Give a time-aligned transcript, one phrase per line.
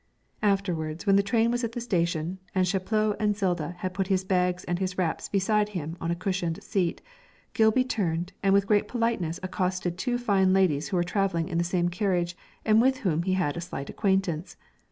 [0.41, 4.23] Afterwards, when the train was at the station, and Chaplot and Zilda had put his
[4.23, 7.03] bags and his wraps beside him on a cushioned seat,
[7.53, 11.63] Gilby turned and with great politeness accosted two fine ladies who were travelling in the
[11.63, 12.35] same carriage
[12.65, 14.57] and with whom he had a slight acquaintance.